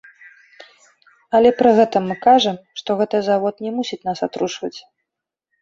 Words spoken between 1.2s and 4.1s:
Але пры гэтым мы кажам, што гэты завод не мусіць